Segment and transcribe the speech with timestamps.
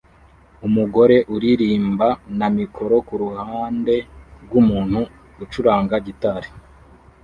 [0.67, 2.07] Umugore uririmba
[2.37, 3.95] na mikoro kuruhande
[4.43, 4.99] rwumuntu
[5.43, 6.49] ucuranga gitari